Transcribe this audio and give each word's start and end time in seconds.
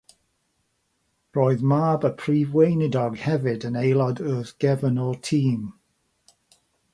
Roedd 1.37 1.61
mab 1.71 2.07
y 2.09 2.11
Prif 2.21 2.55
Weinidog 2.61 3.19
hefyd 3.25 3.67
yn 3.71 3.77
aelod 3.83 4.23
wrth 4.31 4.55
gefn 4.65 4.99
o'r 5.05 5.21
tîm. 5.29 5.63